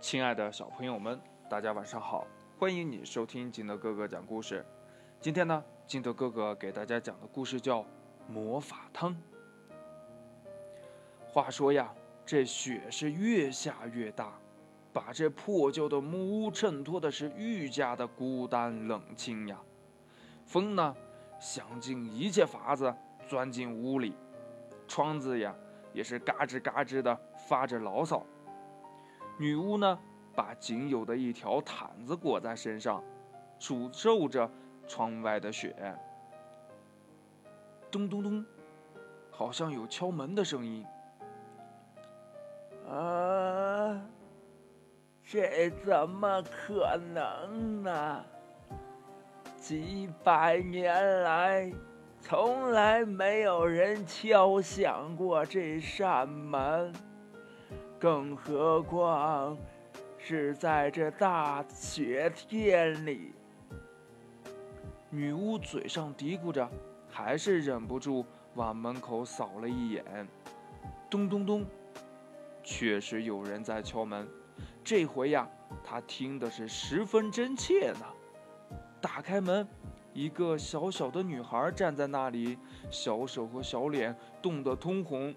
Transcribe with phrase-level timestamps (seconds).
[0.00, 2.24] 亲爱的小朋友们，大家晚上好！
[2.56, 4.64] 欢迎你收听金德哥哥讲故事。
[5.20, 7.80] 今天呢，金德哥哥给大家讲的故事叫
[8.28, 9.12] 《魔法汤》。
[11.26, 11.92] 话说呀，
[12.24, 14.38] 这雪是越下越大，
[14.92, 19.60] 把这破旧的木屋衬托的是愈加的孤单冷清呀。
[20.46, 20.94] 风呢，
[21.40, 22.94] 想尽一切法子
[23.26, 24.14] 钻进屋里，
[24.86, 25.52] 窗子呀
[25.92, 28.24] 也是嘎吱嘎吱的发着牢骚。
[29.38, 29.98] 女巫呢，
[30.34, 33.02] 把仅有的一条毯子裹在身上，
[33.58, 34.50] 诅咒着
[34.86, 35.74] 窗外的雪。
[37.90, 38.44] 咚咚咚，
[39.30, 40.84] 好像有敲门的声音。
[42.90, 44.00] 啊，
[45.22, 48.24] 这怎么可能呢？
[49.56, 51.72] 几百年来，
[52.20, 56.92] 从来没有人敲响过这扇门。
[57.98, 59.58] 更何况
[60.16, 63.32] 是在这大雪天里，
[65.10, 66.70] 女巫嘴上嘀咕着，
[67.10, 70.04] 还是忍不住往门口扫了一眼。
[71.10, 71.66] 咚咚咚，
[72.62, 74.28] 确实有人在敲门。
[74.84, 75.48] 这回呀，
[75.82, 78.06] 她听的是十分真切呢。
[79.00, 79.66] 打开门，
[80.12, 82.58] 一个小小的女孩站在那里，
[82.90, 85.34] 小手和小脸冻得通红。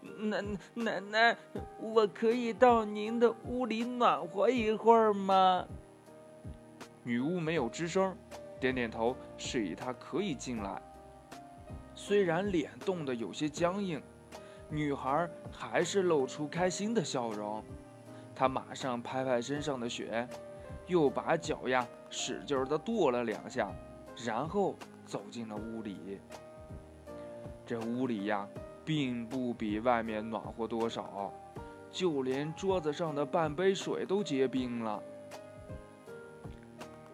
[0.00, 0.42] 奶
[0.74, 1.36] 奶奶，
[1.80, 5.66] 我可以到您的屋里暖和一会儿吗？
[7.02, 8.16] 女巫没有吱声，
[8.58, 10.80] 点点头，示意她可以进来。
[11.94, 14.02] 虽然脸冻得有些僵硬，
[14.70, 17.62] 女孩还是露出开心的笑容。
[18.34, 20.26] 她马上拍拍身上的雪，
[20.86, 23.70] 又把脚呀使劲的跺了两下，
[24.24, 26.18] 然后走进了屋里。
[27.66, 28.48] 这屋里呀。
[28.84, 31.32] 并不比外面暖和多少，
[31.90, 35.02] 就连桌子上的半杯水都结冰了。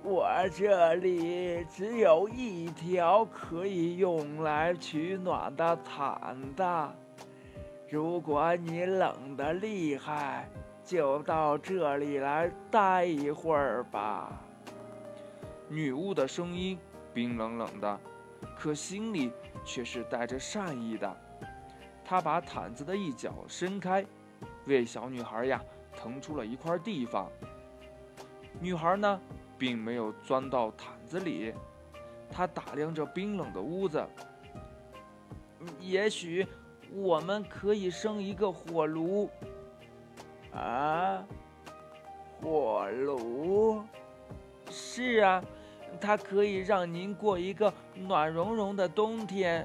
[0.02, 0.26] 我
[0.56, 6.64] 这里只有一条可以用来取暖的毯子，
[7.88, 10.48] 如果你冷得厉害，
[10.84, 14.40] 就到这里来待一会儿吧。
[15.68, 16.76] 女巫的声音
[17.14, 18.00] 冰冷冷的，
[18.58, 19.30] 可心里
[19.64, 21.16] 却是带着善意的。
[22.10, 24.04] 他把毯子的一角伸开，
[24.66, 25.62] 为小女孩呀
[25.94, 27.30] 腾出了一块地方。
[28.58, 29.20] 女孩呢，
[29.56, 31.54] 并没有钻到毯子里，
[32.28, 34.04] 她打量着冰冷的屋子。
[35.78, 36.44] 也许
[36.92, 39.30] 我们可以生一个火炉。
[40.52, 41.24] 啊，
[42.42, 43.84] 火炉？
[44.68, 45.40] 是啊，
[46.00, 49.64] 它可以让您过一个暖融融的冬天。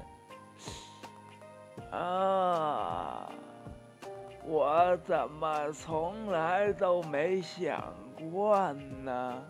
[1.90, 3.30] 啊！
[4.44, 7.92] 我怎么从来都没想
[8.30, 9.42] 过呢？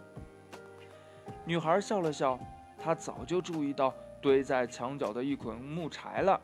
[1.45, 2.39] 女孩笑了笑，
[2.79, 6.41] 她早就注意到堆在墙角的一捆木柴了。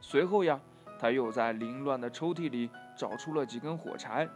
[0.00, 0.60] 随后呀，
[0.98, 4.28] 她又在凌乱的抽屉里找出了几根火柴。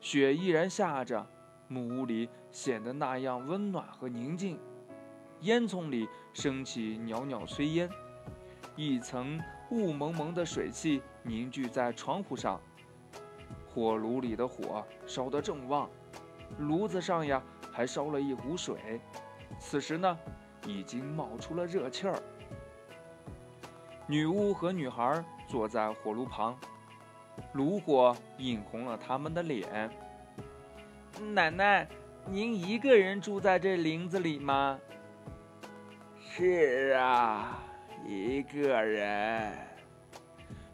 [0.00, 1.26] 雪依然下着，
[1.66, 4.58] 木屋里显得那样温暖和宁静。
[5.40, 7.90] 烟囱里升起袅袅炊烟。
[8.76, 12.60] 一层雾蒙蒙的水汽凝聚在窗户上，
[13.66, 15.88] 火炉里的火烧得正旺，
[16.58, 17.42] 炉子上呀
[17.72, 19.00] 还烧了一壶水，
[19.58, 20.18] 此时呢
[20.66, 22.22] 已经冒出了热气儿。
[24.06, 26.54] 女巫和女孩坐在火炉旁，
[27.54, 29.90] 炉火映红了他们的脸。
[31.32, 31.88] 奶奶，
[32.26, 34.78] 您一个人住在这林子里吗？
[36.20, 37.62] 是啊。
[38.52, 39.52] 个人，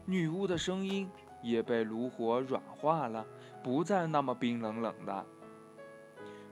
[0.05, 1.09] 女巫的声音
[1.41, 3.25] 也被炉火软化了，
[3.63, 5.25] 不再那么冰冷冷的。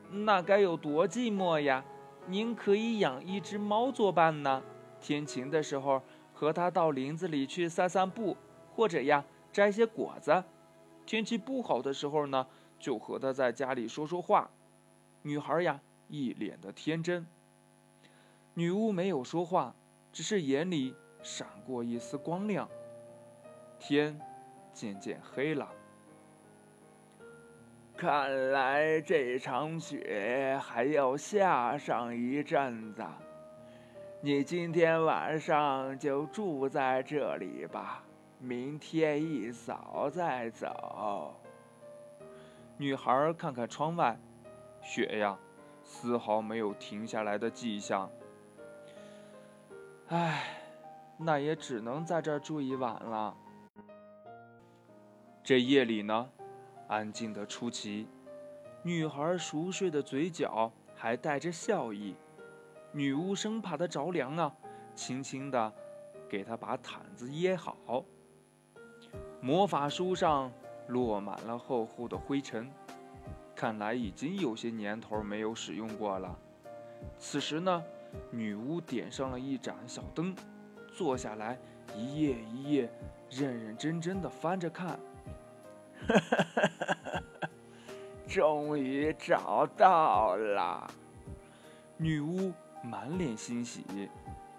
[0.10, 1.86] 那该有多寂寞呀！
[2.26, 4.62] 您可以养一只猫作伴呢。
[5.00, 6.02] 天晴的时候，
[6.34, 8.36] 和它到林子里去散散步，
[8.74, 10.44] 或者呀摘些果子。
[11.06, 12.48] 天气不好的时候呢，
[12.80, 14.50] 就和它在家里说说话。
[15.22, 17.26] 女孩呀，一脸的天真。
[18.56, 19.76] 女巫没有说话。
[20.14, 22.68] 只是眼里闪过一丝光亮，
[23.80, 24.20] 天
[24.74, 25.70] 渐渐黑了。
[27.96, 33.06] 看来这场雪还要下上一阵子。
[34.22, 38.04] 你今天晚上就住在这里吧，
[38.40, 41.36] 明天一早再走。
[42.78, 44.18] 女孩看看窗外，
[44.82, 45.38] 雪呀，
[45.84, 48.10] 丝毫没有停下来的迹象。
[50.08, 50.61] 唉，
[51.24, 53.38] 那也只能在这儿住一晚了。
[55.44, 56.30] 这夜里呢，
[56.88, 58.08] 安静的出奇。
[58.84, 62.16] 女孩熟睡的嘴角还带着笑意。
[62.92, 64.52] 女巫生怕她着凉啊，
[64.96, 65.74] 轻轻地
[66.28, 68.04] 给她把毯子掖好。
[69.40, 70.52] 魔法书上
[70.88, 72.72] 落满了厚厚的灰尘，
[73.56, 76.36] 看来已经有些年头没有使用过了。
[77.18, 77.84] 此时呢，
[78.32, 80.36] 女巫点上了一盏小灯，
[80.94, 81.58] 坐下来，
[81.96, 82.90] 一页一页
[83.30, 85.00] 认认真真的翻着看。
[86.08, 86.44] 哈哈
[87.06, 87.22] 哈！
[88.28, 90.90] 终于找到了，
[91.98, 92.52] 女巫
[92.84, 93.84] 满脸欣喜。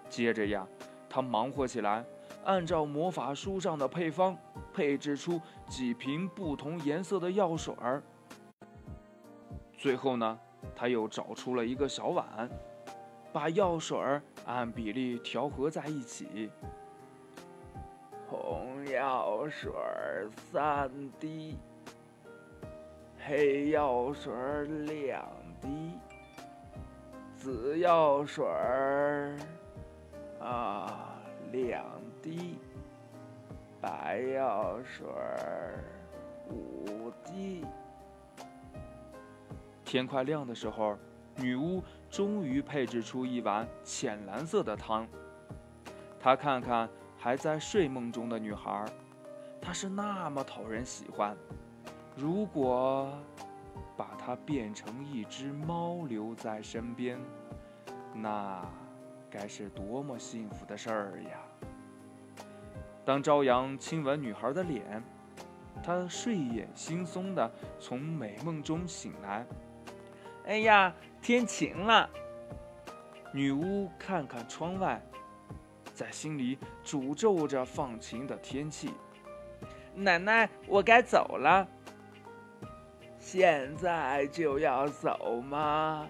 [0.09, 0.65] 接着呀，
[1.09, 2.05] 她忙活起来，
[2.45, 4.37] 按照魔法书上的配方，
[4.73, 8.01] 配制出几瓶不同颜色的药水儿。
[9.77, 10.39] 最后呢，
[10.75, 12.49] 她又找出了一个小碗，
[13.33, 16.49] 把药水儿按比例调和在一起。
[18.27, 19.71] 红药水
[20.51, 21.57] 三滴，
[23.19, 24.33] 黑药水
[24.85, 25.25] 两
[25.61, 25.97] 滴，
[27.35, 28.43] 紫药水
[30.39, 31.85] 啊两
[32.21, 32.57] 滴，
[33.79, 35.05] 白药水
[36.49, 37.63] 五滴。
[39.85, 40.97] 天快亮的时候，
[41.37, 45.07] 女巫终于配制出一碗浅蓝色的汤。
[46.19, 46.89] 她看看。
[47.15, 48.83] 还在睡梦中的女孩，
[49.61, 51.37] 她是那么讨人喜欢。
[52.17, 53.09] 如果
[53.95, 57.17] 把她变成一只猫留在身边，
[58.13, 58.61] 那
[59.31, 61.39] 该是多么幸福的事儿呀！
[63.05, 65.01] 当朝阳亲吻女孩的脸，
[65.81, 67.49] 她睡眼惺忪地
[67.79, 69.45] 从美梦中醒来。
[70.45, 72.09] 哎呀，天晴了！
[73.31, 75.01] 女巫看看窗外。
[75.93, 78.93] 在心里诅咒着放晴的天气。
[79.93, 81.67] 奶奶，我该走了。
[83.19, 86.07] 现在就要走吗？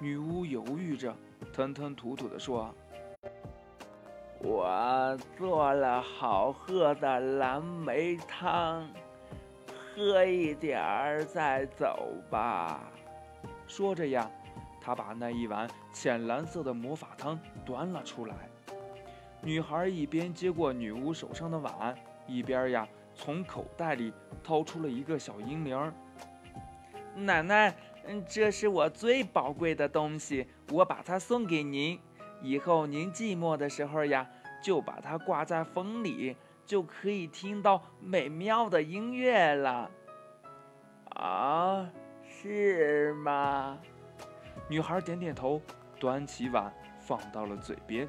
[0.00, 1.14] 女巫犹豫着，
[1.52, 2.74] 吞吞吐吐地说
[4.40, 8.88] ：“我做了好喝的蓝莓汤，
[9.94, 12.90] 喝一点儿再走吧。”
[13.74, 14.30] 说着呀，
[14.82, 18.34] 她把那一碗浅蓝色的魔法汤端了出来。
[19.40, 21.96] 女孩一边接过女巫手上的碗，
[22.26, 24.12] 一边呀从口袋里
[24.44, 25.92] 掏出了一个小银铃。
[27.14, 27.74] 奶奶，
[28.04, 31.98] 嗯，这是我最宝贵的东西，我把它送给您。
[32.42, 34.28] 以后您寂寞的时候呀，
[34.62, 36.36] 就把它挂在风里，
[36.66, 39.90] 就可以听到美妙的音乐了。
[41.14, 41.90] 啊，
[42.42, 43.78] 是吗？
[44.68, 45.62] 女孩点点头，
[46.00, 48.08] 端起碗放到了嘴边。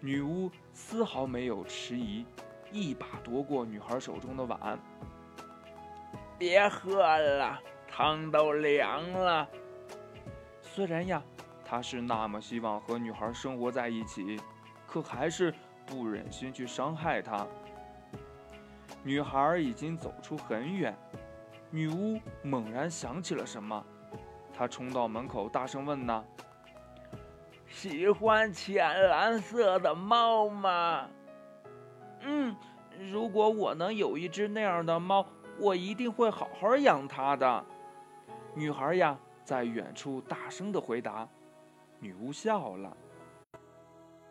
[0.00, 2.24] 女巫丝毫没有迟疑，
[2.70, 4.78] 一把夺过女孩手中的碗。
[6.38, 9.46] 别喝了，汤都凉了。
[10.62, 11.22] 虽然呀，
[11.66, 14.40] 她是那么希望和女孩生活在一起，
[14.86, 15.52] 可还是
[15.84, 17.46] 不忍心去伤害她。
[19.04, 20.96] 女孩已经走出很远，
[21.74, 23.82] 女巫猛然想起了什么，
[24.52, 26.22] 她冲到门口，大声问呢。
[27.66, 31.08] 喜欢浅蓝色的猫吗？
[32.20, 32.54] 嗯，
[33.10, 35.26] 如果我能有一只那样的猫，
[35.58, 37.64] 我一定会好好养它的。
[38.54, 41.26] 女孩呀，在远处大声的回答。
[41.98, 42.94] 女巫笑了。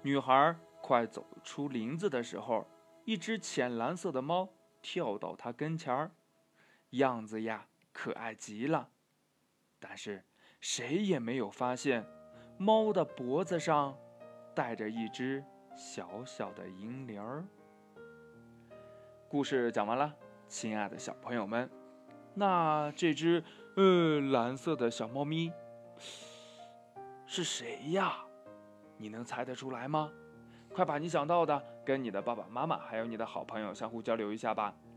[0.03, 2.67] 女孩快走出林子的时候，
[3.03, 4.47] 一只浅蓝色的猫
[4.79, 6.11] 跳到她跟前儿，
[6.91, 8.89] 样子呀可爱极了。
[9.79, 10.23] 但是
[10.59, 12.05] 谁也没有发现。
[12.57, 13.97] 猫的脖子上
[14.53, 15.43] 戴着一只
[15.75, 17.43] 小小的银铃儿。
[19.27, 20.13] 故事讲完了，
[20.47, 21.67] 亲爱的小朋友们，
[22.35, 23.43] 那这只
[23.77, 25.51] 呃蓝色的小猫咪
[27.25, 28.17] 是谁呀？
[28.97, 30.11] 你能猜得出来吗？
[30.71, 34.75] 快把你想到的跟你的爸爸妈妈还有你的好朋友相互交流一下吧。